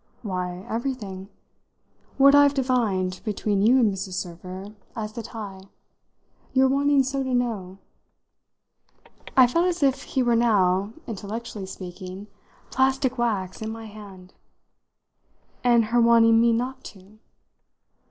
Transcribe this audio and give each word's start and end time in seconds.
"Why, 0.23 0.65
everything. 0.67 1.29
What 2.17 2.33
I've 2.33 2.55
divined, 2.55 3.21
between 3.23 3.61
you 3.61 3.77
and 3.77 3.93
Mrs. 3.93 4.13
Server, 4.13 4.73
as 4.95 5.13
the 5.13 5.21
tie. 5.21 5.61
Your 6.53 6.67
wanting 6.69 7.03
so 7.03 7.21
to 7.21 7.35
know." 7.35 7.77
I 9.37 9.45
felt 9.45 9.67
as 9.67 9.83
if 9.83 10.01
he 10.01 10.23
were 10.23 10.35
now, 10.35 10.91
intellectually 11.05 11.67
speaking, 11.67 12.25
plastic 12.71 13.19
wax 13.19 13.61
in 13.61 13.69
my 13.71 13.85
hand. 13.85 14.33
"And 15.63 15.85
her 15.93 16.01
wanting 16.01 16.41
me 16.41 16.51
not 16.51 16.83
to?" 16.85 17.19